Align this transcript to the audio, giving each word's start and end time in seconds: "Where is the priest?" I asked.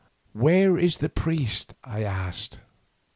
"Where 0.33 0.79
is 0.79 0.97
the 0.97 1.09
priest?" 1.09 1.75
I 1.83 2.01
asked. 2.03 2.57